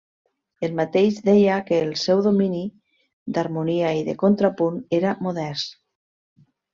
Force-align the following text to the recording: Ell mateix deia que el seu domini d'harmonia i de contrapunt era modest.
Ell 0.67 0.71
mateix 0.77 1.17
deia 1.25 1.57
que 1.67 1.77
el 1.87 1.91
seu 2.03 2.23
domini 2.27 2.61
d'harmonia 3.35 3.91
i 3.99 4.01
de 4.07 4.15
contrapunt 4.23 4.81
era 5.01 5.13
modest. 5.27 5.77